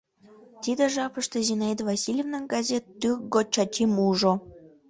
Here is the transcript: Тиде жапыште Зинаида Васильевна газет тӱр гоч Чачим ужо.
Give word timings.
Тиде 0.63 0.85
жапыште 0.95 1.37
Зинаида 1.47 1.83
Васильевна 1.89 2.39
газет 2.53 2.83
тӱр 2.99 3.11
гоч 3.33 3.47
Чачим 3.53 3.91
ужо. 4.07 4.33